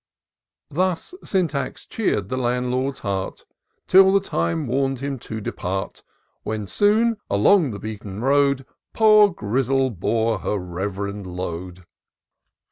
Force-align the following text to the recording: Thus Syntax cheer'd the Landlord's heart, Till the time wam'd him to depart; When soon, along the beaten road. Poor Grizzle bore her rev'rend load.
Thus 0.71 1.13
Syntax 1.23 1.85
cheer'd 1.85 2.29
the 2.29 2.35
Landlord's 2.35 3.01
heart, 3.01 3.45
Till 3.85 4.11
the 4.11 4.19
time 4.19 4.65
wam'd 4.65 4.97
him 4.97 5.19
to 5.19 5.39
depart; 5.39 6.01
When 6.41 6.65
soon, 6.65 7.17
along 7.29 7.69
the 7.69 7.77
beaten 7.77 8.19
road. 8.19 8.65
Poor 8.93 9.29
Grizzle 9.31 9.91
bore 9.91 10.39
her 10.39 10.57
rev'rend 10.57 11.27
load. 11.27 11.85